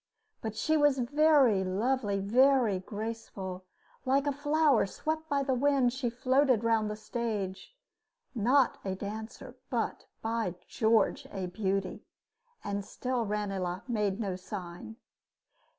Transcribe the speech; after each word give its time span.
But 0.41 0.55
she 0.55 0.77
was 0.77 0.97
very 0.97 1.63
lovely, 1.63 2.17
very 2.19 2.79
graceful, 2.79 3.65
"like 4.03 4.25
a 4.25 4.31
flower 4.31 4.87
swept 4.87 5.29
by 5.29 5.43
the 5.43 5.53
wind, 5.53 5.93
she 5.93 6.09
floated 6.09 6.63
round 6.63 6.89
the 6.89 6.95
stage" 6.95 7.75
not 8.33 8.79
a 8.83 8.95
dancer, 8.95 9.57
but, 9.69 10.07
by 10.23 10.55
George, 10.67 11.27
a 11.31 11.45
beauty! 11.45 12.03
And 12.63 12.83
still 12.83 13.27
Ranelagh 13.27 13.83
made 13.87 14.19
no 14.19 14.35
sign. 14.35 14.95